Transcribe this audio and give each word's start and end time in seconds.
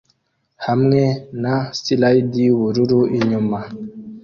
Hamwe 0.65 1.01
na 1.41 1.55
slide 1.77 2.35
yubururu 2.45 2.99
inyuma 3.17 3.59